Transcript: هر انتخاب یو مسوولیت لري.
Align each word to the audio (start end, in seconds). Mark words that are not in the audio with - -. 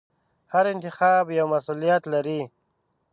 هر 0.53 0.65
انتخاب 0.73 1.25
یو 1.39 1.45
مسوولیت 1.53 2.03
لري. 2.13 2.41